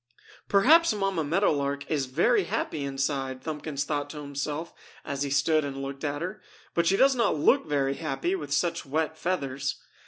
"Perhaps 0.49 0.95
Mamma 0.95 1.23
Meadow 1.23 1.51
Lark 1.51 1.85
is 1.87 2.07
very 2.07 2.45
happy 2.45 2.83
inside!" 2.83 3.43
Thumbkins 3.43 3.83
thought 3.83 4.09
to 4.09 4.17
himself 4.21 4.73
as 5.05 5.21
he 5.21 5.29
stood 5.29 5.63
and 5.63 5.79
looked 5.79 6.03
at 6.03 6.23
her. 6.23 6.41
"But 6.73 6.87
she 6.87 6.97
does 6.97 7.13
not 7.15 7.37
look 7.37 7.67
very 7.67 7.93
happy 7.93 8.33
with 8.33 8.51
such 8.51 8.83
wet 8.83 9.15
feathers." 9.15 9.75